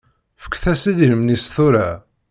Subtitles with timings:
[0.43, 1.89] Fket-as idrimen-is tura.